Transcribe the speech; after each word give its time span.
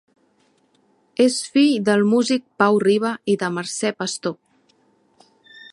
És 1.25 1.35
fill 1.57 1.85
del 1.89 2.03
músic 2.15 2.47
Pau 2.63 2.81
Riba 2.85 3.13
i 3.35 3.37
de 3.43 3.51
Mercè 3.59 3.93
Pastor. 4.03 4.37